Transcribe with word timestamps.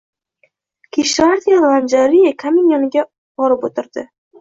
Kishvardi 0.97 1.51
Lomjariya 1.65 2.35
kamin 2.43 2.75
yoniga 2.75 3.09
borib 3.13 3.73
oʻtirdi. 3.73 4.13